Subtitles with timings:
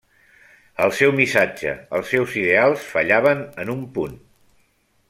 [0.85, 4.19] El seu missatge, els seus ideals, fallaven en un punt.